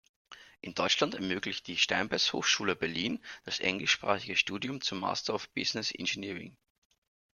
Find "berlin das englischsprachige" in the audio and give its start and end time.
2.75-4.35